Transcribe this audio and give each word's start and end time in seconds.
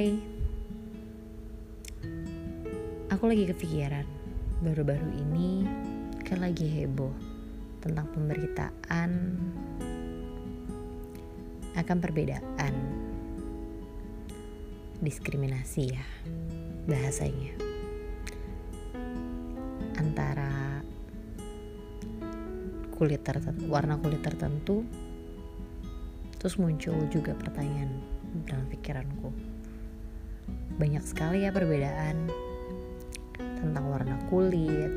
Hai. 0.00 0.16
Aku 3.12 3.28
lagi 3.28 3.44
kepikiran. 3.52 4.08
Baru-baru 4.64 5.12
ini 5.12 5.68
kan 6.24 6.40
lagi 6.40 6.64
heboh 6.72 7.12
Tentang 7.84 8.08
pemberitaan 8.08 9.36
Akan 11.76 12.00
perbedaan. 12.00 12.72
Diskriminasi 15.04 15.92
ya 15.92 16.04
Bahasanya. 16.88 17.60
Antara 20.00 20.80
kulit 22.96 23.20
tertentu, 23.20 23.68
warna 23.68 24.00
kulit 24.00 24.24
tertentu 24.24 24.80
terus 26.40 26.56
muncul 26.56 26.96
juga 27.12 27.36
pertanyaan 27.36 28.00
dalam 28.48 28.64
pikiranku 28.64 29.59
banyak 30.80 31.04
sekali 31.04 31.44
ya 31.44 31.52
perbedaan 31.52 32.32
tentang 33.36 33.84
warna 33.92 34.16
kulit, 34.32 34.88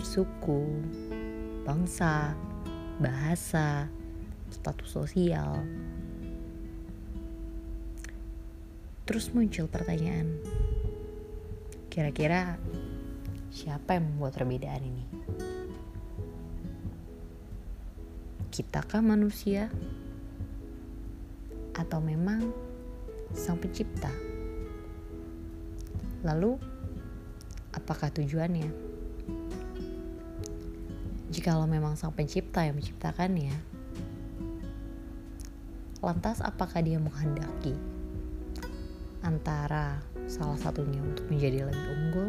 suku, 0.00 0.64
bangsa, 1.68 2.32
bahasa, 2.96 3.84
status 4.48 4.88
sosial. 4.88 5.60
Terus 9.04 9.28
muncul 9.36 9.68
pertanyaan, 9.68 10.40
kira-kira 11.92 12.56
siapa 13.52 14.00
yang 14.00 14.16
membuat 14.16 14.40
perbedaan 14.40 14.80
ini? 14.80 15.04
Kitakah 18.48 19.04
manusia? 19.04 19.68
atau 21.80 21.96
memang 22.02 22.52
sang 23.32 23.56
pencipta? 23.56 24.29
Lalu, 26.20 26.60
apakah 27.72 28.12
tujuannya? 28.12 28.68
Jikalau 31.30 31.64
memang 31.64 31.94
sang 31.94 32.12
pencipta 32.12 32.66
yang 32.66 32.76
menciptakannya, 32.76 33.54
lantas 36.02 36.42
apakah 36.42 36.82
dia 36.82 36.98
menghendaki 36.98 37.76
antara 39.20 40.00
salah 40.26 40.56
satunya 40.56 40.98
untuk 41.00 41.28
menjadi 41.28 41.68
lebih 41.68 41.86
unggul 41.92 42.28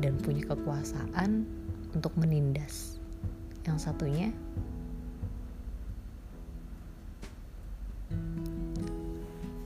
dan 0.00 0.14
punya 0.20 0.44
kekuasaan 0.46 1.48
untuk 1.96 2.12
menindas 2.20 3.00
yang 3.64 3.80
satunya 3.80 4.30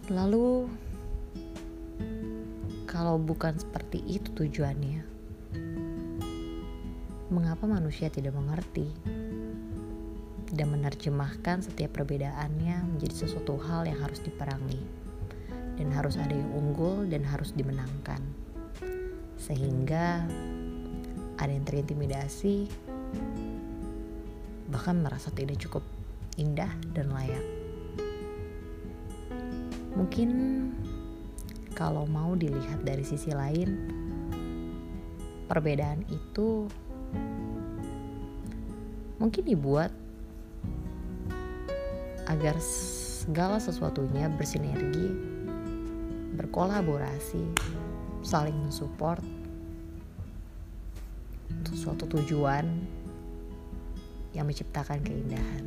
Lalu, 0.08 0.64
kalau 3.08 3.24
bukan 3.24 3.56
seperti 3.56 4.04
itu 4.04 4.28
tujuannya, 4.36 5.00
mengapa 7.32 7.64
manusia 7.64 8.12
tidak 8.12 8.36
mengerti 8.36 8.84
dan 10.52 10.68
menerjemahkan 10.76 11.64
setiap 11.64 11.96
perbedaannya 11.96 12.84
menjadi 12.84 13.24
sesuatu 13.24 13.56
hal 13.64 13.88
yang 13.88 13.96
harus 14.04 14.20
diperangi 14.20 14.84
dan 15.80 15.88
harus 15.88 16.20
ada 16.20 16.36
yang 16.36 16.52
unggul 16.52 17.08
dan 17.08 17.24
harus 17.24 17.56
dimenangkan, 17.56 18.20
sehingga 19.40 20.28
ada 21.40 21.48
yang 21.48 21.64
terintimidasi, 21.64 22.68
bahkan 24.68 25.00
merasa 25.00 25.32
tidak 25.32 25.56
cukup 25.64 25.80
indah 26.36 26.68
dan 26.92 27.08
layak. 27.08 27.46
Mungkin 29.96 30.28
kalau 31.78 32.10
mau 32.10 32.34
dilihat 32.34 32.82
dari 32.82 33.06
sisi 33.06 33.30
lain, 33.30 33.70
perbedaan 35.46 36.02
itu 36.10 36.66
mungkin 39.22 39.46
dibuat 39.46 39.94
agar 42.26 42.58
segala 42.58 43.62
sesuatunya 43.62 44.26
bersinergi, 44.34 45.06
berkolaborasi, 46.34 47.46
saling 48.26 48.58
mensupport 48.58 49.22
untuk 51.54 51.74
suatu 51.78 52.10
tujuan 52.10 52.66
yang 54.34 54.50
menciptakan 54.50 54.98
keindahan. 55.06 55.64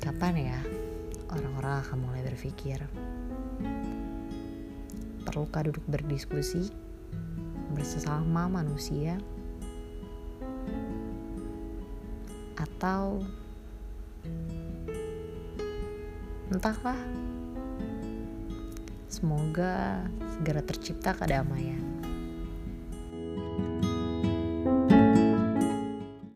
Kapan 0.00 0.34
ya? 0.40 0.69
Orang-orang 1.30 1.82
akan 1.86 1.98
mulai 2.02 2.22
berpikir, 2.26 2.82
perlukah 5.22 5.62
duduk 5.66 5.84
berdiskusi 5.86 6.74
bersama 7.70 8.50
manusia, 8.50 9.18
atau 12.58 13.22
entahlah, 16.50 16.98
semoga 19.06 20.02
segera 20.34 20.62
tercipta 20.66 21.14
kedamaian. 21.14 21.89